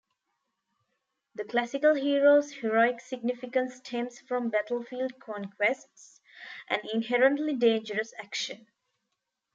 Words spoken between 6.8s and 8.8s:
inherently dangerous action.